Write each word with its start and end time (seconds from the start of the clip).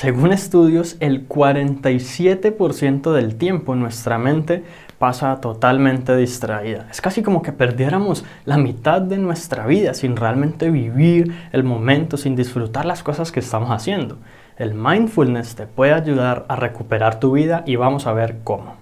Según 0.00 0.32
estudios, 0.32 0.96
el 1.00 1.26
47% 1.28 3.12
del 3.12 3.34
tiempo 3.34 3.74
nuestra 3.74 4.16
mente 4.16 4.62
pasa 4.96 5.40
totalmente 5.40 6.16
distraída. 6.16 6.86
Es 6.88 7.00
casi 7.00 7.24
como 7.24 7.42
que 7.42 7.50
perdiéramos 7.50 8.24
la 8.44 8.58
mitad 8.58 9.00
de 9.00 9.18
nuestra 9.18 9.66
vida 9.66 9.94
sin 9.94 10.14
realmente 10.14 10.70
vivir 10.70 11.34
el 11.50 11.64
momento, 11.64 12.16
sin 12.16 12.36
disfrutar 12.36 12.84
las 12.84 13.02
cosas 13.02 13.32
que 13.32 13.40
estamos 13.40 13.70
haciendo. 13.72 14.18
El 14.56 14.74
mindfulness 14.74 15.56
te 15.56 15.66
puede 15.66 15.94
ayudar 15.94 16.46
a 16.48 16.54
recuperar 16.54 17.18
tu 17.18 17.32
vida 17.32 17.64
y 17.66 17.74
vamos 17.74 18.06
a 18.06 18.12
ver 18.12 18.36
cómo. 18.44 18.76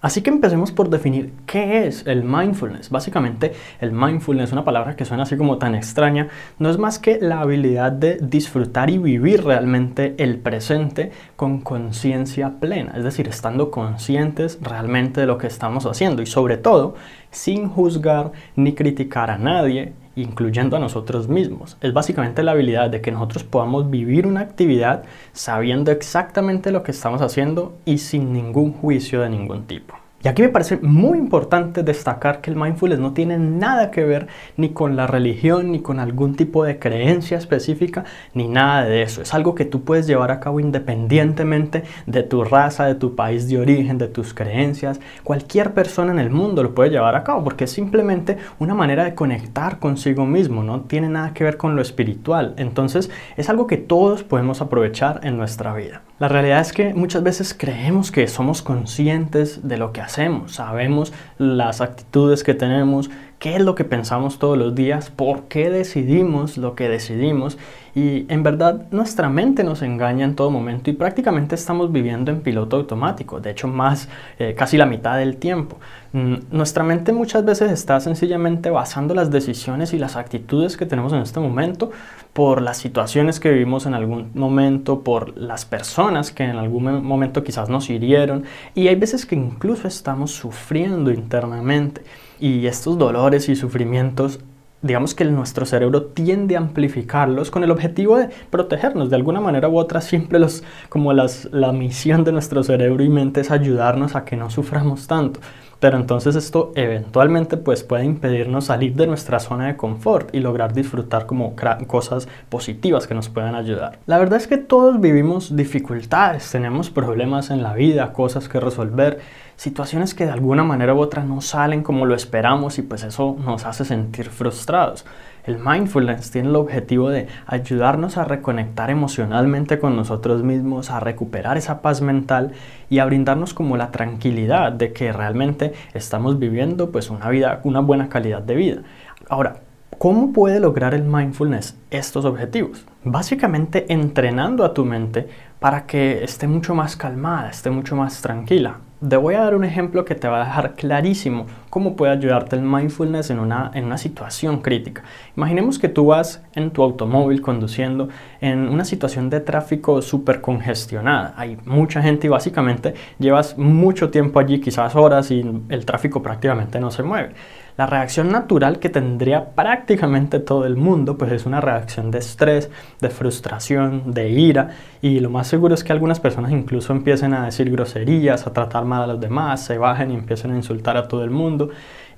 Así 0.00 0.22
que 0.22 0.30
empecemos 0.30 0.72
por 0.72 0.88
definir 0.88 1.34
qué 1.44 1.86
es 1.86 2.06
el 2.06 2.24
mindfulness. 2.24 2.88
Básicamente, 2.88 3.52
el 3.80 3.92
mindfulness, 3.92 4.52
una 4.52 4.64
palabra 4.64 4.96
que 4.96 5.04
suena 5.04 5.24
así 5.24 5.36
como 5.36 5.58
tan 5.58 5.74
extraña, 5.74 6.28
no 6.58 6.70
es 6.70 6.78
más 6.78 6.98
que 6.98 7.18
la 7.20 7.40
habilidad 7.40 7.92
de 7.92 8.16
disfrutar 8.16 8.88
y 8.88 8.96
vivir 8.96 9.44
realmente 9.44 10.14
el 10.16 10.38
presente 10.38 11.12
con 11.36 11.60
conciencia 11.60 12.60
plena, 12.60 12.94
es 12.96 13.04
decir, 13.04 13.28
estando 13.28 13.70
conscientes 13.70 14.58
realmente 14.62 15.20
de 15.20 15.26
lo 15.26 15.36
que 15.36 15.48
estamos 15.48 15.84
haciendo 15.84 16.22
y 16.22 16.26
sobre 16.26 16.56
todo 16.56 16.94
sin 17.30 17.68
juzgar 17.68 18.32
ni 18.56 18.74
criticar 18.74 19.30
a 19.30 19.36
nadie, 19.36 19.92
incluyendo 20.16 20.76
a 20.76 20.80
nosotros 20.80 21.28
mismos. 21.28 21.76
Es 21.80 21.92
básicamente 21.92 22.42
la 22.42 22.52
habilidad 22.52 22.90
de 22.90 23.00
que 23.00 23.12
nosotros 23.12 23.44
podamos 23.44 23.90
vivir 23.90 24.26
una 24.26 24.40
actividad 24.40 25.04
sabiendo 25.32 25.90
exactamente 25.90 26.72
lo 26.72 26.82
que 26.82 26.90
estamos 26.90 27.22
haciendo 27.22 27.76
y 27.84 27.98
sin 27.98 28.32
ningún 28.32 28.72
juicio 28.72 29.20
de 29.20 29.30
ningún 29.30 29.66
tipo. 29.66 29.99
Y 30.22 30.28
aquí 30.28 30.42
me 30.42 30.50
parece 30.50 30.76
muy 30.76 31.16
importante 31.16 31.82
destacar 31.82 32.42
que 32.42 32.50
el 32.50 32.56
mindfulness 32.56 32.98
no 32.98 33.14
tiene 33.14 33.38
nada 33.38 33.90
que 33.90 34.04
ver 34.04 34.26
ni 34.58 34.68
con 34.68 34.94
la 34.94 35.06
religión, 35.06 35.72
ni 35.72 35.80
con 35.80 35.98
algún 35.98 36.36
tipo 36.36 36.62
de 36.62 36.78
creencia 36.78 37.38
específica, 37.38 38.04
ni 38.34 38.46
nada 38.46 38.84
de 38.84 39.00
eso. 39.00 39.22
Es 39.22 39.32
algo 39.32 39.54
que 39.54 39.64
tú 39.64 39.82
puedes 39.82 40.06
llevar 40.06 40.30
a 40.30 40.38
cabo 40.38 40.60
independientemente 40.60 41.84
de 42.04 42.22
tu 42.22 42.44
raza, 42.44 42.84
de 42.84 42.96
tu 42.96 43.16
país 43.16 43.48
de 43.48 43.60
origen, 43.60 43.96
de 43.96 44.08
tus 44.08 44.34
creencias. 44.34 45.00
Cualquier 45.24 45.72
persona 45.72 46.12
en 46.12 46.18
el 46.18 46.28
mundo 46.28 46.62
lo 46.62 46.74
puede 46.74 46.90
llevar 46.90 47.16
a 47.16 47.24
cabo 47.24 47.42
porque 47.42 47.64
es 47.64 47.70
simplemente 47.70 48.36
una 48.58 48.74
manera 48.74 49.04
de 49.04 49.14
conectar 49.14 49.78
consigo 49.78 50.26
mismo, 50.26 50.62
no 50.62 50.82
tiene 50.82 51.08
nada 51.08 51.32
que 51.32 51.44
ver 51.44 51.56
con 51.56 51.76
lo 51.76 51.80
espiritual. 51.80 52.52
Entonces 52.58 53.10
es 53.38 53.48
algo 53.48 53.66
que 53.66 53.78
todos 53.78 54.22
podemos 54.22 54.60
aprovechar 54.60 55.20
en 55.22 55.38
nuestra 55.38 55.72
vida. 55.72 56.02
La 56.20 56.28
realidad 56.28 56.60
es 56.60 56.74
que 56.74 56.92
muchas 56.92 57.22
veces 57.22 57.54
creemos 57.56 58.10
que 58.10 58.28
somos 58.28 58.60
conscientes 58.60 59.66
de 59.66 59.78
lo 59.78 59.94
que 59.94 60.02
hacemos, 60.02 60.52
sabemos 60.52 61.14
las 61.38 61.80
actitudes 61.80 62.44
que 62.44 62.52
tenemos, 62.52 63.08
qué 63.40 63.56
es 63.56 63.62
lo 63.62 63.74
que 63.74 63.84
pensamos 63.84 64.38
todos 64.38 64.56
los 64.58 64.74
días, 64.74 65.08
por 65.10 65.44
qué 65.44 65.70
decidimos 65.70 66.58
lo 66.58 66.74
que 66.74 66.90
decidimos 66.90 67.56
y 67.94 68.26
en 68.28 68.42
verdad 68.42 68.86
nuestra 68.90 69.30
mente 69.30 69.64
nos 69.64 69.80
engaña 69.80 70.26
en 70.26 70.36
todo 70.36 70.50
momento 70.50 70.90
y 70.90 70.92
prácticamente 70.92 71.54
estamos 71.54 71.90
viviendo 71.90 72.30
en 72.30 72.42
piloto 72.42 72.76
automático, 72.76 73.40
de 73.40 73.50
hecho 73.50 73.66
más 73.66 74.10
eh, 74.38 74.54
casi 74.56 74.76
la 74.76 74.84
mitad 74.84 75.16
del 75.16 75.38
tiempo. 75.38 75.78
Mm, 76.12 76.34
nuestra 76.50 76.84
mente 76.84 77.14
muchas 77.14 77.42
veces 77.46 77.72
está 77.72 77.98
sencillamente 78.00 78.68
basando 78.68 79.14
las 79.14 79.30
decisiones 79.30 79.94
y 79.94 79.98
las 79.98 80.16
actitudes 80.16 80.76
que 80.76 80.84
tenemos 80.84 81.14
en 81.14 81.20
este 81.20 81.40
momento 81.40 81.90
por 82.34 82.60
las 82.60 82.76
situaciones 82.76 83.40
que 83.40 83.50
vivimos 83.50 83.86
en 83.86 83.94
algún 83.94 84.32
momento, 84.34 85.00
por 85.00 85.36
las 85.38 85.64
personas 85.64 86.30
que 86.30 86.44
en 86.44 86.56
algún 86.56 87.02
momento 87.02 87.42
quizás 87.42 87.70
nos 87.70 87.88
hirieron 87.88 88.44
y 88.74 88.88
hay 88.88 88.96
veces 88.96 89.24
que 89.24 89.34
incluso 89.34 89.88
estamos 89.88 90.30
sufriendo 90.32 91.10
internamente 91.10 92.02
y 92.40 92.66
estos 92.66 92.98
dolores 92.98 93.48
y 93.48 93.56
sufrimientos 93.56 94.40
digamos 94.82 95.14
que 95.14 95.24
nuestro 95.26 95.66
cerebro 95.66 96.04
tiende 96.04 96.56
a 96.56 96.60
amplificarlos 96.60 97.50
con 97.50 97.64
el 97.64 97.70
objetivo 97.70 98.16
de 98.16 98.30
protegernos 98.48 99.10
de 99.10 99.16
alguna 99.16 99.40
manera 99.40 99.68
u 99.68 99.76
otra 99.76 100.00
siempre 100.00 100.38
los 100.38 100.64
como 100.88 101.12
las, 101.12 101.48
la 101.52 101.72
misión 101.72 102.24
de 102.24 102.32
nuestro 102.32 102.62
cerebro 102.62 103.04
y 103.04 103.10
mente 103.10 103.42
es 103.42 103.50
ayudarnos 103.50 104.16
a 104.16 104.24
que 104.24 104.36
no 104.36 104.48
suframos 104.48 105.06
tanto 105.06 105.40
pero 105.80 105.96
entonces 105.96 106.36
esto 106.36 106.72
eventualmente 106.76 107.56
pues 107.56 107.82
puede 107.82 108.04
impedirnos 108.04 108.66
salir 108.66 108.94
de 108.94 109.06
nuestra 109.06 109.40
zona 109.40 109.66
de 109.66 109.76
confort 109.76 110.32
y 110.34 110.40
lograr 110.40 110.74
disfrutar 110.74 111.24
como 111.24 111.56
cosas 111.86 112.28
positivas 112.50 113.06
que 113.06 113.14
nos 113.14 113.30
puedan 113.30 113.54
ayudar. 113.54 113.98
La 114.06 114.18
verdad 114.18 114.38
es 114.38 114.46
que 114.46 114.58
todos 114.58 115.00
vivimos 115.00 115.56
dificultades, 115.56 116.50
tenemos 116.50 116.90
problemas 116.90 117.50
en 117.50 117.62
la 117.62 117.72
vida, 117.72 118.12
cosas 118.12 118.46
que 118.48 118.60
resolver, 118.60 119.20
situaciones 119.60 120.14
que 120.14 120.24
de 120.24 120.30
alguna 120.30 120.64
manera 120.64 120.94
u 120.94 121.00
otra 121.00 121.22
no 121.22 121.42
salen 121.42 121.82
como 121.82 122.06
lo 122.06 122.14
esperamos 122.14 122.78
y 122.78 122.82
pues 122.82 123.02
eso 123.02 123.36
nos 123.44 123.66
hace 123.66 123.84
sentir 123.84 124.30
frustrados. 124.30 125.04
El 125.44 125.58
mindfulness 125.58 126.30
tiene 126.30 126.48
el 126.48 126.56
objetivo 126.56 127.10
de 127.10 127.28
ayudarnos 127.46 128.16
a 128.16 128.24
reconectar 128.24 128.88
emocionalmente 128.88 129.78
con 129.78 129.96
nosotros 129.96 130.42
mismos, 130.42 130.88
a 130.88 130.98
recuperar 130.98 131.58
esa 131.58 131.82
paz 131.82 132.00
mental 132.00 132.52
y 132.88 133.00
a 133.00 133.04
brindarnos 133.04 133.52
como 133.52 133.76
la 133.76 133.90
tranquilidad 133.90 134.72
de 134.72 134.94
que 134.94 135.12
realmente 135.12 135.74
estamos 135.92 136.38
viviendo 136.38 136.90
pues 136.90 137.10
una 137.10 137.28
vida, 137.28 137.60
una 137.62 137.80
buena 137.80 138.08
calidad 138.08 138.40
de 138.40 138.54
vida. 138.54 138.82
Ahora, 139.28 139.56
¿cómo 139.98 140.32
puede 140.32 140.60
lograr 140.60 140.94
el 140.94 141.04
mindfulness 141.04 141.76
estos 141.90 142.24
objetivos? 142.24 142.84
Básicamente 143.04 143.92
entrenando 143.92 144.64
a 144.64 144.74
tu 144.74 144.84
mente 144.84 145.28
para 145.58 145.86
que 145.86 146.24
esté 146.24 146.46
mucho 146.46 146.74
más 146.74 146.96
calmada, 146.96 147.50
esté 147.50 147.70
mucho 147.70 147.96
más 147.96 148.22
tranquila. 148.22 148.78
Te 149.06 149.16
voy 149.16 149.34
a 149.34 149.40
dar 149.40 149.54
un 149.54 149.64
ejemplo 149.64 150.04
que 150.04 150.14
te 150.14 150.28
va 150.28 150.42
a 150.42 150.44
dejar 150.44 150.74
clarísimo 150.74 151.46
cómo 151.70 151.96
puede 151.96 152.12
ayudarte 152.12 152.56
el 152.56 152.62
mindfulness 152.62 153.30
en 153.30 153.38
una, 153.38 153.70
en 153.72 153.84
una 153.84 153.96
situación 153.96 154.60
crítica. 154.60 155.02
Imaginemos 155.36 155.78
que 155.78 155.88
tú 155.88 156.06
vas 156.06 156.42
en 156.54 156.70
tu 156.70 156.82
automóvil 156.82 157.40
conduciendo 157.40 158.10
en 158.42 158.68
una 158.68 158.84
situación 158.84 159.30
de 159.30 159.40
tráfico 159.40 160.02
súper 160.02 160.42
congestionada. 160.42 161.32
Hay 161.38 161.56
mucha 161.64 162.02
gente 162.02 162.26
y 162.26 162.30
básicamente 162.30 162.92
llevas 163.18 163.56
mucho 163.56 164.10
tiempo 164.10 164.38
allí, 164.38 164.60
quizás 164.60 164.94
horas, 164.94 165.30
y 165.30 165.40
el 165.70 165.86
tráfico 165.86 166.22
prácticamente 166.22 166.78
no 166.78 166.90
se 166.90 167.02
mueve. 167.02 167.32
La 167.80 167.86
reacción 167.86 168.30
natural 168.30 168.78
que 168.78 168.90
tendría 168.90 169.52
prácticamente 169.54 170.38
todo 170.38 170.66
el 170.66 170.76
mundo 170.76 171.16
pues 171.16 171.32
es 171.32 171.46
una 171.46 171.62
reacción 171.62 172.10
de 172.10 172.18
estrés, 172.18 172.70
de 173.00 173.08
frustración, 173.08 174.12
de 174.12 174.28
ira 174.28 174.72
y 175.00 175.18
lo 175.20 175.30
más 175.30 175.46
seguro 175.46 175.74
es 175.74 175.82
que 175.82 175.90
algunas 175.90 176.20
personas 176.20 176.52
incluso 176.52 176.92
empiecen 176.92 177.32
a 177.32 177.46
decir 177.46 177.70
groserías, 177.70 178.46
a 178.46 178.52
tratar 178.52 178.84
mal 178.84 179.04
a 179.04 179.06
los 179.06 179.18
demás, 179.18 179.64
se 179.64 179.78
bajen 179.78 180.10
y 180.10 180.14
empiecen 180.14 180.50
a 180.50 180.56
insultar 180.56 180.98
a 180.98 181.08
todo 181.08 181.24
el 181.24 181.30
mundo 181.30 181.70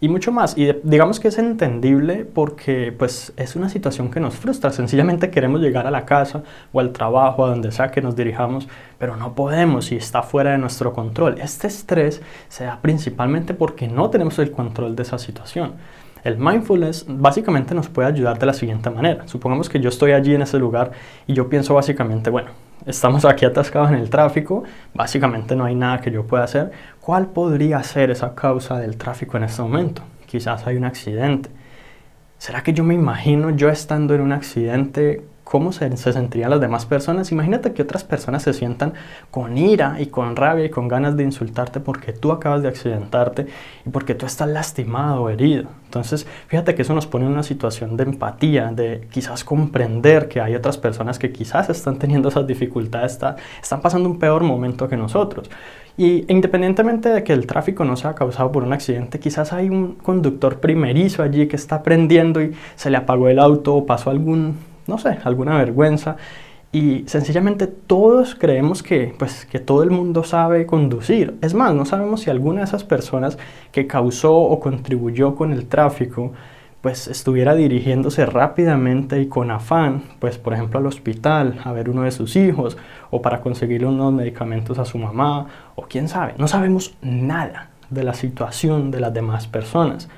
y 0.02 0.08
mucho 0.08 0.32
más. 0.32 0.58
Y 0.58 0.68
digamos 0.82 1.20
que 1.20 1.28
es 1.28 1.38
entendible 1.38 2.24
porque 2.24 2.92
pues 2.92 3.32
es 3.36 3.54
una 3.54 3.68
situación 3.68 4.10
que 4.10 4.18
nos 4.18 4.34
frustra. 4.34 4.72
Sencillamente 4.72 5.30
queremos 5.30 5.60
llegar 5.60 5.86
a 5.86 5.92
la 5.92 6.04
casa 6.04 6.42
o 6.72 6.80
al 6.80 6.92
trabajo, 6.92 7.44
a 7.44 7.50
donde 7.50 7.70
sea 7.70 7.92
que 7.92 8.02
nos 8.02 8.16
dirijamos, 8.16 8.66
pero 8.98 9.16
no 9.16 9.36
podemos 9.36 9.92
y 9.92 9.96
está 9.96 10.24
fuera 10.24 10.50
de 10.50 10.58
nuestro 10.58 10.92
control. 10.92 11.40
Este 11.40 11.68
estrés 11.68 12.20
se 12.48 12.64
da 12.64 12.80
principalmente 12.82 13.54
porque 13.54 13.86
no 13.86 14.10
tenemos 14.10 14.40
el 14.40 14.50
control 14.50 14.96
de 14.96 15.04
esa 15.04 15.18
situación. 15.18 15.74
El 16.24 16.36
mindfulness 16.36 17.04
básicamente 17.08 17.72
nos 17.72 17.88
puede 17.88 18.08
ayudar 18.08 18.40
de 18.40 18.46
la 18.46 18.54
siguiente 18.54 18.90
manera. 18.90 19.28
Supongamos 19.28 19.68
que 19.68 19.78
yo 19.78 19.88
estoy 19.88 20.10
allí 20.12 20.34
en 20.34 20.42
ese 20.42 20.58
lugar 20.58 20.90
y 21.28 21.34
yo 21.34 21.48
pienso 21.48 21.74
básicamente, 21.74 22.28
bueno, 22.28 22.50
estamos 22.86 23.24
aquí 23.24 23.44
atascados 23.44 23.90
en 23.90 23.96
el 23.96 24.10
tráfico, 24.10 24.64
básicamente 24.94 25.56
no 25.56 25.64
hay 25.64 25.74
nada 25.74 26.00
que 26.00 26.10
yo 26.10 26.26
pueda 26.26 26.44
hacer. 26.44 26.72
¿Cuál 27.00 27.28
podría 27.28 27.82
ser 27.82 28.10
esa 28.10 28.34
causa 28.34 28.78
del 28.78 28.96
tráfico 28.96 29.36
en 29.36 29.44
este 29.44 29.62
momento? 29.62 30.02
Quizás 30.26 30.66
hay 30.66 30.76
un 30.76 30.84
accidente. 30.84 31.50
¿Será 32.38 32.62
que 32.62 32.72
yo 32.72 32.82
me 32.84 32.94
imagino 32.94 33.50
yo 33.50 33.68
estando 33.68 34.14
en 34.14 34.20
un 34.20 34.32
accidente 34.32 35.24
cómo 35.52 35.70
se, 35.70 35.94
se, 35.98 36.14
sentirían 36.14 36.48
las 36.48 36.62
demás 36.62 36.86
personas. 36.86 37.30
Imagínate 37.30 37.74
que 37.74 37.82
otras 37.82 38.04
personas 38.04 38.42
se 38.42 38.54
sientan 38.54 38.94
con 39.30 39.58
ira 39.58 39.96
y 40.00 40.06
con 40.06 40.34
rabia 40.34 40.64
y 40.64 40.70
con 40.70 40.88
ganas 40.88 41.14
de 41.14 41.24
insultarte 41.24 41.78
porque 41.78 42.14
tú 42.14 42.32
acabas 42.32 42.62
de 42.62 42.68
accidentarte 42.68 43.48
y 43.84 43.90
porque 43.90 44.14
tú 44.14 44.24
estás 44.24 44.48
lastimado 44.48 45.24
o 45.24 45.28
herido. 45.28 45.64
Entonces, 45.84 46.26
fíjate 46.46 46.74
que 46.74 46.80
eso 46.80 46.94
nos 46.94 47.06
pone 47.06 47.26
en 47.26 47.32
una 47.32 47.42
situación 47.42 47.98
de 47.98 48.04
empatía, 48.04 48.72
de 48.72 49.06
quizás 49.10 49.44
comprender 49.44 50.26
que 50.26 50.40
hay 50.40 50.54
otras 50.54 50.78
personas 50.78 51.18
que 51.18 51.30
quizás 51.32 51.68
están 51.68 51.98
teniendo 51.98 52.30
esas 52.30 52.46
dificultades, 52.46 53.18
están 53.62 53.82
pasando 53.82 54.08
un 54.08 54.18
peor 54.18 54.44
momento 54.44 54.88
que 54.88 54.96
nosotros. 54.96 55.50
Y 55.98 56.24
independientemente 56.32 57.10
de 57.10 57.22
que 57.24 57.34
el 57.34 57.46
tráfico 57.46 57.84
no 57.84 57.96
sea 57.96 58.14
causado 58.14 58.50
por 58.50 58.64
un 58.64 58.72
accidente, 58.72 59.20
quizás 59.20 59.52
hay 59.52 59.68
un 59.68 59.96
conductor 59.96 60.60
primerizo 60.60 61.22
allí 61.22 61.46
que 61.46 61.56
está 61.56 61.74
aprendiendo 61.76 62.40
y 62.40 62.54
se 62.74 62.88
le 62.88 62.96
apagó 62.96 63.28
el 63.28 63.38
auto 63.38 63.74
o 63.74 63.84
pasó 63.84 64.08
algún 64.08 64.71
no 64.86 64.98
sé, 64.98 65.18
alguna 65.24 65.56
vergüenza. 65.58 66.16
Y 66.72 67.04
sencillamente 67.06 67.66
todos 67.66 68.34
creemos 68.34 68.82
que, 68.82 69.14
pues, 69.18 69.44
que 69.44 69.58
todo 69.58 69.82
el 69.82 69.90
mundo 69.90 70.24
sabe 70.24 70.64
conducir. 70.64 71.36
Es 71.42 71.52
más, 71.52 71.74
no 71.74 71.84
sabemos 71.84 72.22
si 72.22 72.30
alguna 72.30 72.60
de 72.60 72.64
esas 72.64 72.82
personas 72.82 73.36
que 73.72 73.86
causó 73.86 74.34
o 74.34 74.58
contribuyó 74.58 75.34
con 75.34 75.52
el 75.52 75.66
tráfico, 75.66 76.32
pues 76.82 77.06
estuviera 77.06 77.54
dirigiéndose 77.54 78.26
rápidamente 78.26 79.20
y 79.20 79.28
con 79.28 79.52
afán, 79.52 80.02
pues 80.18 80.36
por 80.36 80.52
ejemplo 80.52 80.80
al 80.80 80.86
hospital 80.86 81.60
a 81.62 81.70
ver 81.72 81.88
uno 81.88 82.02
de 82.02 82.10
sus 82.10 82.34
hijos 82.34 82.76
o 83.10 83.22
para 83.22 83.40
conseguir 83.40 83.86
unos 83.86 84.12
medicamentos 84.12 84.80
a 84.80 84.84
su 84.84 84.98
mamá 84.98 85.46
o 85.76 85.82
quién 85.82 86.08
sabe. 86.08 86.34
No 86.38 86.48
sabemos 86.48 86.96
nada 87.00 87.70
de 87.88 88.02
la 88.02 88.14
situación 88.14 88.90
de 88.90 88.98
las 88.98 89.14
demás 89.14 89.46
personas. 89.46 90.08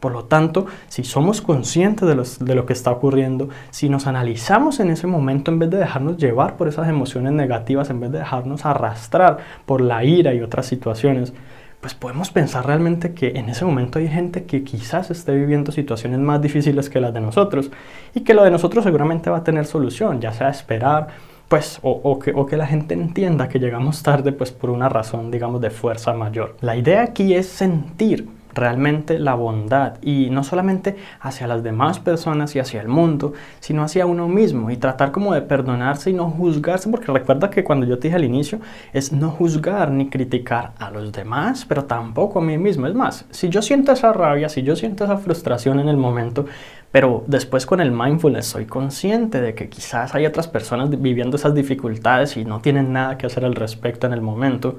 Por 0.00 0.12
lo 0.12 0.24
tanto, 0.24 0.66
si 0.88 1.02
somos 1.02 1.40
conscientes 1.40 2.06
de, 2.08 2.44
de, 2.46 2.54
lo 2.54 2.66
que 2.66 2.72
está 2.72 2.92
ocurriendo, 2.92 3.48
si 3.70 3.88
nos 3.88 4.06
analizamos 4.06 4.78
en 4.78 4.90
ese 4.90 5.06
momento 5.06 5.50
en 5.50 5.58
vez 5.58 5.70
de 5.70 5.78
dejarnos 5.78 6.16
llevar 6.16 6.56
por 6.56 6.68
esas 6.68 6.88
emociones 6.88 7.32
negativas, 7.32 7.90
en 7.90 8.00
vez 8.00 8.12
de 8.12 8.18
dejarnos 8.18 8.64
arrastrar 8.64 9.38
por 9.66 9.80
la 9.80 10.04
ira 10.04 10.34
y 10.34 10.40
otras 10.40 10.66
situaciones, 10.66 11.32
pues 11.80 11.94
podemos 11.94 12.30
pensar 12.30 12.66
realmente 12.66 13.12
que 13.12 13.30
en 13.30 13.48
ese 13.48 13.64
momento 13.64 13.98
hay 13.98 14.08
gente 14.08 14.44
que 14.44 14.64
quizás 14.64 15.10
esté 15.10 15.34
viviendo 15.34 15.70
situaciones 15.70 16.18
más 16.18 16.40
difíciles 16.40 16.90
que 16.90 17.00
las 17.00 17.14
de 17.14 17.20
nosotros 17.20 17.70
y 18.14 18.20
que 18.20 18.34
lo 18.34 18.44
de 18.44 18.50
nosotros 18.50 18.84
seguramente 18.84 19.30
va 19.30 19.38
a 19.38 19.44
tener 19.44 19.64
solución, 19.66 20.20
ya 20.20 20.32
sea 20.32 20.48
esperar, 20.48 21.08
pues, 21.48 21.78
o, 21.82 22.18
que, 22.18 22.32
o, 22.34 22.44
que, 22.46 22.56
la 22.56 22.66
gente 22.66 22.94
entienda 22.94 23.48
que 23.48 23.58
llegamos 23.58 24.02
tarde, 24.02 24.32
pues 24.32 24.52
por 24.52 24.68
una 24.68 24.88
razón, 24.88 25.30
digamos, 25.30 25.62
de 25.62 25.70
fuerza 25.70 26.12
mayor. 26.12 26.56
La 26.60 26.76
idea 26.76 27.02
aquí 27.02 27.32
es 27.32 27.48
sentir 27.48 28.28
realmente 28.58 29.18
la 29.18 29.34
bondad 29.34 29.94
y 30.02 30.30
no 30.30 30.44
solamente 30.44 30.96
hacia 31.20 31.46
las 31.46 31.62
demás 31.62 31.98
personas 31.98 32.54
y 32.56 32.58
hacia 32.58 32.80
el 32.80 32.88
mundo, 32.88 33.32
sino 33.60 33.82
hacia 33.82 34.06
uno 34.06 34.28
mismo 34.28 34.70
y 34.70 34.76
tratar 34.76 35.12
como 35.12 35.34
de 35.34 35.42
perdonarse 35.42 36.10
y 36.10 36.14
no 36.14 36.30
juzgarse, 36.30 36.90
porque 36.90 37.12
recuerda 37.12 37.50
que 37.50 37.64
cuando 37.64 37.86
yo 37.86 37.98
te 37.98 38.08
dije 38.08 38.16
al 38.16 38.24
inicio 38.24 38.60
es 38.92 39.12
no 39.12 39.30
juzgar 39.30 39.90
ni 39.90 40.08
criticar 40.08 40.72
a 40.78 40.90
los 40.90 41.12
demás, 41.12 41.64
pero 41.66 41.84
tampoco 41.84 42.40
a 42.40 42.42
mí 42.42 42.58
mismo. 42.58 42.86
Es 42.86 42.94
más, 42.94 43.24
si 43.30 43.48
yo 43.48 43.62
siento 43.62 43.92
esa 43.92 44.12
rabia, 44.12 44.48
si 44.48 44.62
yo 44.62 44.76
siento 44.76 45.04
esa 45.04 45.16
frustración 45.16 45.80
en 45.80 45.88
el 45.88 45.96
momento, 45.96 46.46
pero 46.90 47.24
después 47.26 47.66
con 47.66 47.80
el 47.80 47.90
mindfulness 47.90 48.46
soy 48.46 48.66
consciente 48.66 49.40
de 49.40 49.54
que 49.54 49.68
quizás 49.68 50.14
hay 50.14 50.26
otras 50.26 50.48
personas 50.48 50.90
viviendo 50.90 51.36
esas 51.36 51.54
dificultades 51.54 52.36
y 52.36 52.44
no 52.44 52.60
tienen 52.60 52.92
nada 52.92 53.18
que 53.18 53.26
hacer 53.26 53.44
al 53.44 53.54
respecto 53.54 54.06
en 54.06 54.14
el 54.14 54.22
momento, 54.22 54.78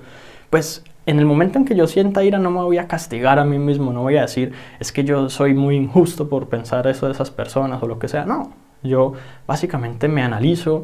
pues 0.49 0.83
en 1.09 1.19
el 1.19 1.25
momento 1.25 1.57
en 1.57 1.65
que 1.65 1.75
yo 1.75 1.87
sienta 1.87 2.23
ira 2.23 2.37
no 2.37 2.51
me 2.51 2.61
voy 2.61 2.77
a 2.77 2.87
castigar 2.87 3.39
a 3.39 3.45
mí 3.45 3.57
mismo, 3.57 3.91
no 3.91 4.03
voy 4.03 4.17
a 4.17 4.21
decir 4.21 4.53
es 4.79 4.91
que 4.91 5.03
yo 5.03 5.29
soy 5.29 5.53
muy 5.53 5.75
injusto 5.75 6.29
por 6.29 6.49
pensar 6.49 6.85
eso 6.87 7.07
de 7.07 7.13
esas 7.13 7.31
personas 7.31 7.81
o 7.81 7.87
lo 7.87 7.97
que 7.97 8.07
sea, 8.07 8.25
no, 8.25 8.53
yo 8.83 9.13
básicamente 9.47 10.07
me 10.07 10.21
analizo, 10.21 10.83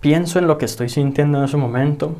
pienso 0.00 0.38
en 0.38 0.48
lo 0.48 0.58
que 0.58 0.64
estoy 0.64 0.88
sintiendo 0.88 1.38
en 1.38 1.44
ese 1.44 1.56
momento, 1.56 2.16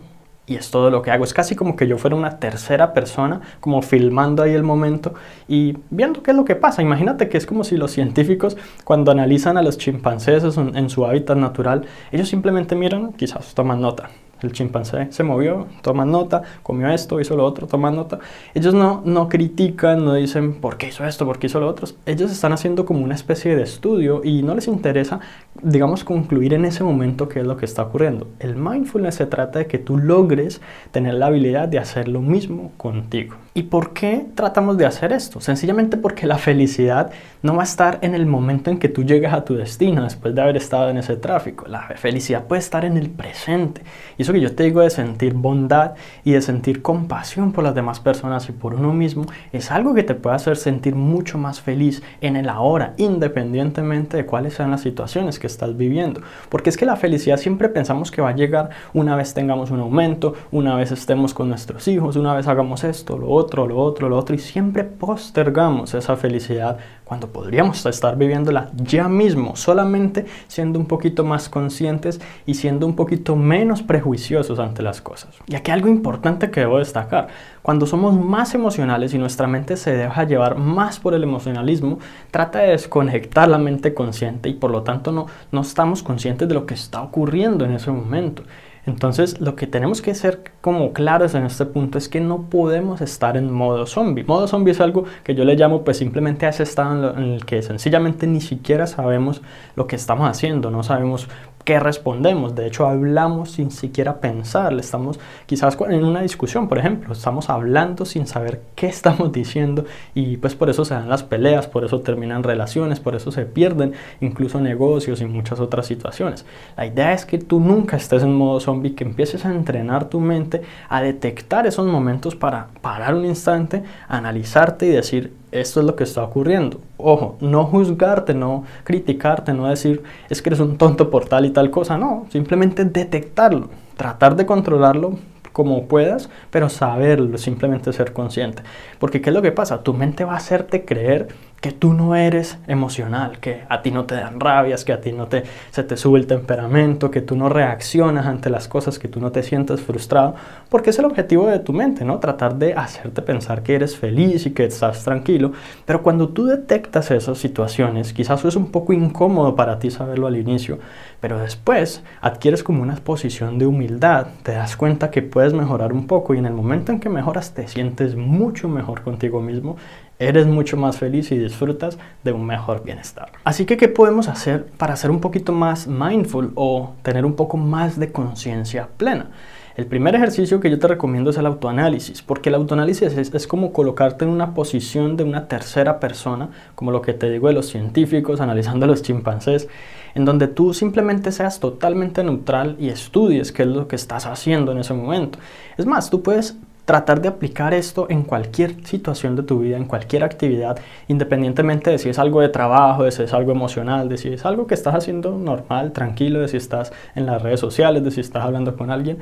y 0.46 0.54
es 0.54 0.70
todo 0.70 0.90
lo 0.90 1.02
que 1.02 1.10
hago. 1.10 1.24
Es 1.24 1.34
casi 1.34 1.56
como 1.56 1.74
que 1.74 1.88
yo 1.88 1.98
fuera 1.98 2.14
una 2.14 2.38
tercera 2.38 2.92
persona, 2.94 3.40
como 3.60 3.82
filmando 3.82 4.44
ahí 4.44 4.52
el 4.52 4.62
momento 4.62 5.14
y 5.48 5.76
viendo 5.90 6.22
qué 6.22 6.30
es 6.30 6.36
lo 6.36 6.44
que 6.44 6.54
pasa. 6.54 6.82
Imagínate 6.82 7.28
que 7.28 7.36
es 7.36 7.46
como 7.46 7.64
si 7.64 7.76
los 7.76 7.90
científicos, 7.90 8.56
cuando 8.84 9.10
analizan 9.10 9.56
a 9.56 9.62
los 9.62 9.76
chimpancés 9.76 10.44
en 10.56 10.88
su 10.88 11.04
hábitat 11.04 11.36
natural, 11.36 11.86
ellos 12.12 12.28
simplemente 12.28 12.76
miran, 12.76 13.12
quizás 13.14 13.54
toman 13.54 13.80
nota. 13.80 14.10
El 14.42 14.52
chimpancé 14.52 15.08
se 15.10 15.22
movió, 15.22 15.66
toman 15.82 16.10
nota, 16.10 16.42
comió 16.62 16.88
esto, 16.88 17.20
hizo 17.20 17.36
lo 17.36 17.44
otro, 17.44 17.66
toman 17.66 17.96
nota. 17.96 18.18
Ellos 18.54 18.74
no, 18.74 19.02
no 19.04 19.28
critican, 19.28 20.04
no 20.04 20.14
dicen 20.14 20.54
por 20.60 20.76
qué 20.76 20.88
hizo 20.88 21.04
esto, 21.06 21.24
por 21.24 21.38
qué 21.38 21.46
hizo 21.46 21.60
lo 21.60 21.68
otro. 21.68 21.86
Ellos 22.04 22.30
están 22.30 22.52
haciendo 22.52 22.84
como 22.84 23.02
una 23.02 23.14
especie 23.14 23.56
de 23.56 23.62
estudio 23.62 24.20
y 24.24 24.42
no 24.42 24.54
les 24.54 24.68
interesa, 24.68 25.20
digamos, 25.62 26.04
concluir 26.04 26.54
en 26.54 26.64
ese 26.64 26.84
momento 26.84 27.28
qué 27.28 27.40
es 27.40 27.46
lo 27.46 27.56
que 27.56 27.64
está 27.64 27.82
ocurriendo. 27.82 28.28
El 28.38 28.56
mindfulness 28.56 29.16
se 29.16 29.26
trata 29.26 29.60
de 29.60 29.66
que 29.66 29.78
tú 29.78 29.96
logres 29.96 30.60
tener 30.90 31.14
la 31.14 31.26
habilidad 31.26 31.68
de 31.68 31.78
hacer 31.78 32.08
lo 32.08 32.20
mismo 32.20 32.72
contigo. 32.76 33.36
¿Y 33.54 33.64
por 33.64 33.94
qué 33.94 34.26
tratamos 34.34 34.76
de 34.76 34.84
hacer 34.84 35.12
esto? 35.12 35.40
Sencillamente 35.40 35.96
porque 35.96 36.26
la 36.26 36.36
felicidad 36.36 37.10
no 37.42 37.54
va 37.56 37.62
a 37.62 37.64
estar 37.64 37.98
en 38.02 38.14
el 38.14 38.26
momento 38.26 38.70
en 38.70 38.78
que 38.78 38.90
tú 38.90 39.02
llegas 39.02 39.32
a 39.32 39.44
tu 39.44 39.54
destino 39.54 40.02
después 40.02 40.34
de 40.34 40.42
haber 40.42 40.58
estado 40.58 40.90
en 40.90 40.98
ese 40.98 41.16
tráfico. 41.16 41.66
La 41.66 41.80
felicidad 41.96 42.44
puede 42.44 42.60
estar 42.60 42.84
en 42.84 42.98
el 42.98 43.08
presente. 43.08 43.82
Eso 44.26 44.32
que 44.32 44.40
yo 44.40 44.56
te 44.56 44.64
digo 44.64 44.80
de 44.80 44.90
sentir 44.90 45.34
bondad 45.34 45.92
y 46.24 46.32
de 46.32 46.42
sentir 46.42 46.82
compasión 46.82 47.52
por 47.52 47.62
las 47.62 47.76
demás 47.76 48.00
personas 48.00 48.48
y 48.48 48.52
por 48.52 48.74
uno 48.74 48.92
mismo 48.92 49.24
es 49.52 49.70
algo 49.70 49.94
que 49.94 50.02
te 50.02 50.16
puede 50.16 50.34
hacer 50.34 50.56
sentir 50.56 50.96
mucho 50.96 51.38
más 51.38 51.60
feliz 51.60 52.02
en 52.20 52.34
el 52.34 52.48
ahora, 52.48 52.94
independientemente 52.96 54.16
de 54.16 54.26
cuáles 54.26 54.54
sean 54.54 54.72
las 54.72 54.80
situaciones 54.80 55.38
que 55.38 55.46
estás 55.46 55.76
viviendo. 55.76 56.22
Porque 56.48 56.70
es 56.70 56.76
que 56.76 56.86
la 56.86 56.96
felicidad 56.96 57.36
siempre 57.36 57.68
pensamos 57.68 58.10
que 58.10 58.20
va 58.20 58.30
a 58.30 58.34
llegar 58.34 58.70
una 58.94 59.14
vez 59.14 59.32
tengamos 59.32 59.70
un 59.70 59.78
aumento, 59.78 60.34
una 60.50 60.74
vez 60.74 60.90
estemos 60.90 61.32
con 61.32 61.48
nuestros 61.48 61.86
hijos, 61.86 62.16
una 62.16 62.34
vez 62.34 62.48
hagamos 62.48 62.82
esto, 62.82 63.16
lo 63.16 63.30
otro 63.30 63.68
lo 63.68 63.78
otro, 63.78 64.08
lo 64.08 64.18
otro, 64.18 64.34
y 64.34 64.38
siempre 64.40 64.82
postergamos 64.82 65.94
esa 65.94 66.16
felicidad 66.16 66.78
cuando 67.04 67.28
podríamos 67.28 67.86
estar 67.86 68.18
viviéndola 68.18 68.72
ya 68.74 69.08
mismo, 69.08 69.54
solamente 69.54 70.26
siendo 70.48 70.80
un 70.80 70.86
poquito 70.86 71.22
más 71.22 71.48
conscientes 71.48 72.20
y 72.44 72.54
siendo 72.54 72.86
un 72.86 72.96
poquito 72.96 73.36
menos 73.36 73.84
prejuiciosos 73.84 74.15
ante 74.58 74.82
las 74.82 75.00
cosas. 75.00 75.36
Y 75.46 75.54
aquí 75.54 75.70
algo 75.70 75.88
importante 75.88 76.50
que 76.50 76.60
debo 76.60 76.78
destacar, 76.78 77.28
cuando 77.62 77.86
somos 77.86 78.14
más 78.14 78.54
emocionales 78.54 79.14
y 79.14 79.18
nuestra 79.18 79.46
mente 79.46 79.76
se 79.76 79.92
deja 79.92 80.24
llevar 80.24 80.56
más 80.56 80.98
por 80.98 81.14
el 81.14 81.22
emocionalismo, 81.22 81.98
trata 82.30 82.60
de 82.60 82.70
desconectar 82.70 83.48
la 83.48 83.58
mente 83.58 83.94
consciente 83.94 84.48
y 84.48 84.54
por 84.54 84.70
lo 84.70 84.82
tanto 84.82 85.12
no, 85.12 85.26
no 85.52 85.60
estamos 85.60 86.02
conscientes 86.02 86.48
de 86.48 86.54
lo 86.54 86.66
que 86.66 86.74
está 86.74 87.02
ocurriendo 87.02 87.64
en 87.64 87.72
ese 87.72 87.90
momento. 87.90 88.42
Entonces, 88.86 89.40
lo 89.40 89.56
que 89.56 89.66
tenemos 89.66 90.00
que 90.00 90.14
ser 90.14 90.52
como 90.60 90.92
claros 90.92 91.34
en 91.34 91.44
este 91.44 91.66
punto 91.66 91.98
es 91.98 92.08
que 92.08 92.20
no 92.20 92.42
podemos 92.42 93.00
estar 93.00 93.36
en 93.36 93.52
modo 93.52 93.84
zombie. 93.84 94.22
Modo 94.22 94.46
zombie 94.46 94.70
es 94.70 94.80
algo 94.80 95.04
que 95.24 95.34
yo 95.34 95.44
le 95.44 95.56
llamo 95.56 95.82
pues 95.82 95.96
simplemente 95.96 96.46
a 96.46 96.50
ese 96.50 96.62
estado 96.62 97.16
en, 97.16 97.24
el 97.24 97.44
que 97.44 97.62
sencillamente 97.62 98.28
ni 98.28 98.40
siquiera 98.40 98.86
sabemos 98.86 99.42
lo 99.74 99.88
que 99.88 99.96
estamos 99.96 100.28
haciendo, 100.30 100.70
no 100.70 100.84
sabemos 100.84 101.28
qué 101.66 101.80
respondemos. 101.80 102.54
De 102.54 102.64
hecho, 102.64 102.86
hablamos 102.86 103.50
sin 103.50 103.72
siquiera 103.72 104.20
pensar. 104.20 104.72
Estamos 104.74 105.18
quizás 105.46 105.76
en 105.88 106.04
una 106.04 106.22
discusión, 106.22 106.68
por 106.68 106.78
ejemplo, 106.78 107.12
estamos 107.12 107.50
hablando 107.50 108.04
sin 108.04 108.28
saber 108.28 108.62
qué 108.76 108.86
estamos 108.96 109.32
diciendo 109.32 109.84
y 110.14 110.36
pues 110.36 110.54
por 110.54 110.70
eso 110.70 110.84
se 110.84 110.94
dan 110.94 111.08
las 111.08 111.24
peleas, 111.24 111.66
por 111.66 111.84
eso 111.84 112.00
terminan 112.00 112.44
relaciones, 112.44 113.00
por 113.00 113.16
eso 113.16 113.32
se 113.32 113.46
pierden 113.46 113.94
incluso 114.20 114.60
negocios 114.60 115.20
y 115.20 115.26
muchas 115.26 115.58
otras 115.58 115.86
situaciones. 115.86 116.46
La 116.76 116.86
idea 116.86 117.12
es 117.12 117.26
que 117.26 117.38
tú 117.38 117.58
nunca 117.58 117.96
estés 117.96 118.22
en 118.22 118.32
modo 118.32 118.60
zombie, 118.60 118.94
que 118.94 119.02
empieces 119.02 119.44
a 119.44 119.50
entrenar 119.50 120.08
tu 120.08 120.20
mente 120.20 120.62
a 120.88 121.02
detectar 121.02 121.66
esos 121.66 121.86
momentos 121.88 122.36
para 122.36 122.68
parar 122.80 123.16
un 123.16 123.24
instante, 123.24 123.82
analizarte 124.08 124.86
y 124.86 124.90
decir, 124.90 125.32
esto 125.60 125.80
es 125.80 125.86
lo 125.86 125.96
que 125.96 126.04
está 126.04 126.22
ocurriendo. 126.22 126.80
Ojo, 126.96 127.36
no 127.40 127.64
juzgarte, 127.64 128.34
no 128.34 128.64
criticarte, 128.84 129.52
no 129.52 129.66
decir 129.66 130.02
es 130.28 130.42
que 130.42 130.50
eres 130.50 130.60
un 130.60 130.78
tonto 130.78 131.10
por 131.10 131.26
tal 131.26 131.44
y 131.46 131.50
tal 131.50 131.70
cosa, 131.70 131.98
no, 131.98 132.26
simplemente 132.30 132.84
detectarlo, 132.84 133.70
tratar 133.96 134.36
de 134.36 134.46
controlarlo 134.46 135.18
como 135.52 135.88
puedas, 135.88 136.28
pero 136.50 136.68
saberlo, 136.68 137.38
simplemente 137.38 137.90
ser 137.92 138.12
consciente. 138.12 138.62
Porque 138.98 139.22
¿qué 139.22 139.30
es 139.30 139.34
lo 139.34 139.40
que 139.40 139.52
pasa? 139.52 139.82
Tu 139.82 139.94
mente 139.94 140.24
va 140.24 140.34
a 140.34 140.36
hacerte 140.36 140.84
creer 140.84 141.28
que 141.60 141.72
tú 141.72 141.94
no 141.94 142.14
eres 142.14 142.58
emocional, 142.66 143.38
que 143.38 143.62
a 143.68 143.82
ti 143.82 143.90
no 143.90 144.04
te 144.04 144.14
dan 144.14 144.38
rabias, 144.40 144.84
que 144.84 144.92
a 144.92 145.00
ti 145.00 145.12
no 145.12 145.26
te, 145.26 145.44
se 145.70 145.82
te 145.82 145.96
sube 145.96 146.18
el 146.18 146.26
temperamento, 146.26 147.10
que 147.10 147.22
tú 147.22 147.34
no 147.36 147.48
reaccionas 147.48 148.26
ante 148.26 148.50
las 148.50 148.68
cosas, 148.68 148.98
que 148.98 149.08
tú 149.08 149.20
no 149.20 149.32
te 149.32 149.42
sientes 149.42 149.80
frustrado, 149.80 150.34
porque 150.68 150.90
es 150.90 150.98
el 150.98 151.06
objetivo 151.06 151.46
de 151.46 151.58
tu 151.58 151.72
mente, 151.72 152.04
¿no? 152.04 152.18
Tratar 152.18 152.56
de 152.56 152.74
hacerte 152.74 153.22
pensar 153.22 153.62
que 153.62 153.74
eres 153.74 153.96
feliz 153.96 154.46
y 154.46 154.50
que 154.50 154.64
estás 154.64 155.02
tranquilo, 155.02 155.52
pero 155.84 156.02
cuando 156.02 156.28
tú 156.28 156.46
detectas 156.46 157.10
esas 157.10 157.38
situaciones, 157.38 158.12
quizás 158.12 158.44
es 158.44 158.56
un 158.56 158.70
poco 158.70 158.92
incómodo 158.92 159.56
para 159.56 159.78
ti 159.78 159.90
saberlo 159.90 160.26
al 160.26 160.36
inicio, 160.36 160.78
pero 161.20 161.38
después 161.38 162.02
adquieres 162.20 162.62
como 162.62 162.82
una 162.82 162.96
posición 162.96 163.58
de 163.58 163.66
humildad, 163.66 164.28
te 164.42 164.52
das 164.52 164.76
cuenta 164.76 165.10
que 165.10 165.22
puedes 165.22 165.52
mejorar 165.52 165.92
un 165.92 166.06
poco 166.06 166.34
y 166.34 166.38
en 166.38 166.46
el 166.46 166.52
momento 166.52 166.92
en 166.92 167.00
que 167.00 167.08
mejoras 167.08 167.54
te 167.54 167.66
sientes 167.68 168.14
mucho 168.14 168.68
mejor 168.68 169.02
contigo 169.02 169.40
mismo 169.40 169.76
eres 170.18 170.46
mucho 170.46 170.76
más 170.76 170.96
feliz 170.98 171.30
y 171.32 171.38
disfrutas 171.38 171.98
de 172.24 172.32
un 172.32 172.46
mejor 172.46 172.82
bienestar. 172.84 173.32
Así 173.44 173.66
que, 173.66 173.76
¿qué 173.76 173.88
podemos 173.88 174.28
hacer 174.28 174.66
para 174.78 174.96
ser 174.96 175.10
un 175.10 175.20
poquito 175.20 175.52
más 175.52 175.86
mindful 175.86 176.52
o 176.54 176.94
tener 177.02 177.24
un 177.24 177.34
poco 177.34 177.56
más 177.56 177.98
de 177.98 178.12
conciencia 178.12 178.88
plena? 178.96 179.30
El 179.76 179.84
primer 179.84 180.14
ejercicio 180.14 180.58
que 180.58 180.70
yo 180.70 180.78
te 180.78 180.88
recomiendo 180.88 181.28
es 181.28 181.36
el 181.36 181.44
autoanálisis, 181.44 182.22
porque 182.22 182.48
el 182.48 182.54
autoanálisis 182.54 183.12
es, 183.14 183.46
como 183.46 183.74
colocarte 183.74 184.24
en 184.24 184.30
una 184.30 184.54
posición 184.54 185.18
de 185.18 185.24
una 185.24 185.48
tercera 185.48 186.00
persona, 186.00 186.48
como 186.74 186.92
lo 186.92 187.02
que 187.02 187.12
te 187.12 187.28
digo 187.28 187.48
de 187.48 187.52
los 187.52 187.66
científicos 187.66 188.40
analizando 188.40 188.86
a 188.86 188.88
los 188.88 189.02
chimpancés, 189.02 189.68
en 190.14 190.24
donde 190.24 190.48
tú 190.48 190.72
simplemente 190.72 191.30
seas 191.30 191.60
totalmente 191.60 192.24
neutral 192.24 192.76
y 192.78 192.88
estudies 192.88 193.52
qué 193.52 193.64
es 193.64 193.68
lo 193.68 193.86
que 193.86 193.96
estás 193.96 194.24
haciendo 194.24 194.72
en 194.72 194.78
ese 194.78 194.94
momento. 194.94 195.38
Es 195.76 195.84
más, 195.84 196.08
tú 196.08 196.22
puedes 196.22 196.56
tratar 196.86 197.20
de 197.20 197.28
aplicar 197.28 197.74
esto 197.74 198.06
en 198.08 198.22
cualquier 198.22 198.86
situación 198.86 199.34
de 199.34 199.42
tu 199.42 199.58
vida, 199.58 199.76
en 199.76 199.86
cualquier 199.86 200.22
actividad, 200.22 200.78
independientemente 201.08 201.90
de 201.90 201.98
si 201.98 202.08
es 202.08 202.18
algo 202.18 202.40
de 202.40 202.48
trabajo, 202.48 203.02
de 203.02 203.10
si 203.10 203.24
es 203.24 203.34
algo 203.34 203.50
emocional, 203.50 204.08
de 204.08 204.16
si 204.16 204.28
es 204.32 204.46
algo 204.46 204.68
que 204.68 204.74
estás 204.74 204.94
haciendo 204.94 205.36
normal, 205.36 205.92
tranquilo, 205.92 206.40
de 206.40 206.48
si 206.48 206.56
estás 206.56 206.92
en 207.16 207.26
las 207.26 207.42
redes 207.42 207.58
sociales, 207.58 208.04
de 208.04 208.12
si 208.12 208.20
estás 208.20 208.44
hablando 208.44 208.76
con 208.76 208.90
alguien. 208.90 209.18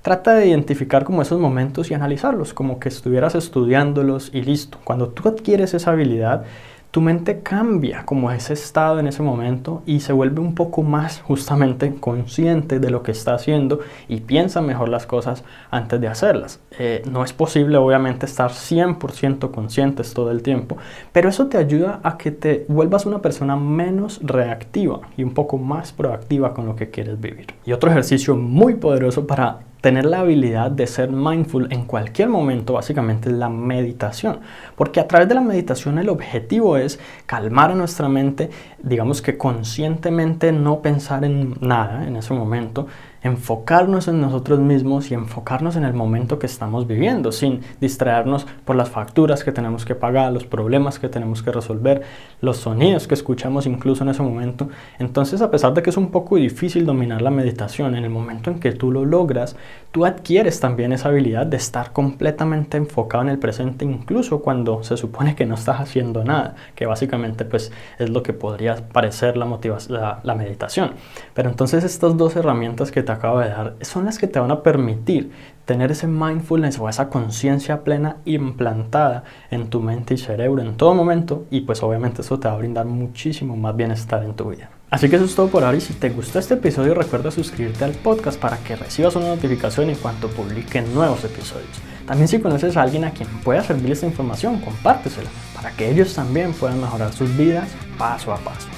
Trata 0.00 0.34
de 0.34 0.46
identificar 0.46 1.02
como 1.02 1.20
esos 1.20 1.40
momentos 1.40 1.90
y 1.90 1.94
analizarlos, 1.94 2.54
como 2.54 2.78
que 2.78 2.88
estuvieras 2.88 3.34
estudiándolos 3.34 4.30
y 4.32 4.42
listo. 4.42 4.78
Cuando 4.84 5.08
tú 5.08 5.28
adquieres 5.28 5.74
esa 5.74 5.90
habilidad, 5.90 6.44
tu 6.90 7.02
mente 7.02 7.40
cambia 7.40 8.04
como 8.06 8.32
ese 8.32 8.54
estado 8.54 8.98
en 8.98 9.06
ese 9.06 9.22
momento 9.22 9.82
y 9.84 10.00
se 10.00 10.12
vuelve 10.12 10.40
un 10.40 10.54
poco 10.54 10.82
más 10.82 11.20
justamente 11.20 11.94
consciente 11.94 12.78
de 12.80 12.90
lo 12.90 13.02
que 13.02 13.12
está 13.12 13.34
haciendo 13.34 13.80
y 14.08 14.20
piensa 14.20 14.62
mejor 14.62 14.88
las 14.88 15.06
cosas 15.06 15.44
antes 15.70 16.00
de 16.00 16.08
hacerlas. 16.08 16.60
Eh, 16.78 17.02
no 17.10 17.24
es 17.24 17.32
posible 17.32 17.76
obviamente 17.76 18.24
estar 18.24 18.50
100% 18.50 19.50
conscientes 19.50 20.14
todo 20.14 20.30
el 20.30 20.42
tiempo, 20.42 20.78
pero 21.12 21.28
eso 21.28 21.48
te 21.48 21.58
ayuda 21.58 22.00
a 22.02 22.16
que 22.16 22.30
te 22.30 22.64
vuelvas 22.68 23.04
una 23.04 23.20
persona 23.20 23.54
menos 23.56 24.20
reactiva 24.22 25.00
y 25.16 25.24
un 25.24 25.34
poco 25.34 25.58
más 25.58 25.92
proactiva 25.92 26.54
con 26.54 26.66
lo 26.66 26.74
que 26.74 26.90
quieres 26.90 27.20
vivir. 27.20 27.48
Y 27.66 27.72
otro 27.72 27.90
ejercicio 27.90 28.34
muy 28.34 28.74
poderoso 28.74 29.26
para 29.26 29.60
tener 29.80 30.06
la 30.06 30.20
habilidad 30.20 30.70
de 30.70 30.86
ser 30.86 31.10
mindful 31.10 31.68
en 31.70 31.84
cualquier 31.84 32.28
momento 32.28 32.74
básicamente 32.74 33.28
es 33.28 33.36
la 33.36 33.48
meditación, 33.48 34.40
porque 34.76 35.00
a 35.00 35.06
través 35.06 35.28
de 35.28 35.34
la 35.34 35.40
meditación 35.40 35.98
el 35.98 36.08
objetivo 36.08 36.76
es 36.76 36.98
calmar 37.26 37.70
a 37.70 37.74
nuestra 37.74 38.08
mente, 38.08 38.50
digamos 38.82 39.22
que 39.22 39.38
conscientemente 39.38 40.52
no 40.52 40.80
pensar 40.80 41.24
en 41.24 41.56
nada 41.60 42.06
en 42.06 42.16
ese 42.16 42.34
momento, 42.34 42.86
enfocarnos 43.22 44.08
en 44.08 44.20
nosotros 44.20 44.60
mismos 44.60 45.10
y 45.10 45.14
enfocarnos 45.14 45.76
en 45.76 45.84
el 45.84 45.94
momento 45.94 46.38
que 46.38 46.46
estamos 46.46 46.86
viviendo, 46.86 47.32
sin 47.32 47.60
distraernos 47.80 48.46
por 48.64 48.76
las 48.76 48.88
facturas 48.88 49.44
que 49.44 49.52
tenemos 49.52 49.84
que 49.84 49.94
pagar, 49.94 50.32
los 50.32 50.44
problemas 50.44 50.98
que 50.98 51.08
tenemos 51.08 51.42
que 51.42 51.52
resolver, 51.52 52.02
los 52.40 52.58
sonidos 52.58 53.08
que 53.08 53.14
escuchamos 53.14 53.66
incluso 53.66 54.04
en 54.04 54.10
ese 54.10 54.22
momento. 54.22 54.68
Entonces, 54.98 55.42
a 55.42 55.50
pesar 55.50 55.74
de 55.74 55.82
que 55.82 55.90
es 55.90 55.96
un 55.96 56.10
poco 56.10 56.36
difícil 56.36 56.86
dominar 56.86 57.22
la 57.22 57.30
meditación, 57.30 57.94
en 57.96 58.04
el 58.04 58.10
momento 58.10 58.50
en 58.50 58.60
que 58.60 58.72
tú 58.72 58.92
lo 58.92 59.04
logras, 59.04 59.56
tú 59.92 60.04
adquieres 60.04 60.60
también 60.60 60.92
esa 60.92 61.08
habilidad 61.08 61.46
de 61.46 61.56
estar 61.56 61.92
completamente 61.92 62.76
enfocado 62.76 63.22
en 63.22 63.30
el 63.30 63.38
presente, 63.38 63.84
incluso 63.84 64.40
cuando 64.40 64.82
se 64.82 64.96
supone 64.96 65.34
que 65.34 65.46
no 65.46 65.54
estás 65.54 65.80
haciendo 65.80 66.24
nada, 66.24 66.54
que 66.74 66.86
básicamente 66.86 67.44
pues 67.44 67.72
es 67.98 68.10
lo 68.10 68.22
que 68.22 68.32
podría 68.32 68.76
parecer 68.76 69.36
la, 69.36 69.58
la, 69.88 70.20
la 70.22 70.34
meditación. 70.34 70.92
Pero 71.34 71.48
entonces 71.50 71.84
estas 71.84 72.16
dos 72.16 72.36
herramientas 72.36 72.92
que 72.92 73.02
te 73.08 73.12
acabo 73.12 73.40
de 73.40 73.48
dar 73.48 73.76
son 73.80 74.04
las 74.04 74.18
que 74.18 74.26
te 74.26 74.38
van 74.38 74.50
a 74.50 74.62
permitir 74.62 75.30
tener 75.64 75.90
ese 75.90 76.06
mindfulness 76.06 76.78
o 76.78 76.90
esa 76.90 77.08
conciencia 77.08 77.82
plena 77.82 78.18
implantada 78.26 79.24
en 79.50 79.70
tu 79.70 79.80
mente 79.80 80.12
y 80.12 80.18
cerebro 80.18 80.60
en 80.60 80.76
todo 80.76 80.94
momento 80.94 81.46
y 81.50 81.62
pues 81.62 81.82
obviamente 81.82 82.20
eso 82.20 82.38
te 82.38 82.48
va 82.48 82.54
a 82.54 82.58
brindar 82.58 82.84
muchísimo 82.84 83.56
más 83.56 83.74
bienestar 83.74 84.22
en 84.24 84.34
tu 84.34 84.50
vida. 84.50 84.68
Así 84.90 85.08
que 85.08 85.16
eso 85.16 85.24
es 85.24 85.34
todo 85.34 85.48
por 85.48 85.64
ahora 85.64 85.78
y 85.78 85.80
si 85.80 85.94
te 85.94 86.10
gustó 86.10 86.38
este 86.38 86.54
episodio 86.54 86.94
recuerda 86.94 87.30
suscribirte 87.30 87.84
al 87.84 87.92
podcast 87.92 88.38
para 88.38 88.58
que 88.58 88.76
recibas 88.76 89.16
una 89.16 89.28
notificación 89.28 89.88
en 89.88 89.96
cuanto 89.96 90.28
publique 90.28 90.82
nuevos 90.82 91.24
episodios. 91.24 91.80
También 92.06 92.28
si 92.28 92.40
conoces 92.40 92.76
a 92.76 92.82
alguien 92.82 93.04
a 93.04 93.12
quien 93.12 93.28
pueda 93.42 93.62
servir 93.62 93.92
esta 93.92 94.06
información, 94.06 94.60
compártesela 94.60 95.30
para 95.54 95.70
que 95.70 95.90
ellos 95.90 96.14
también 96.14 96.52
puedan 96.52 96.78
mejorar 96.78 97.10
sus 97.14 97.34
vidas 97.38 97.70
paso 97.96 98.34
a 98.34 98.36
paso. 98.36 98.68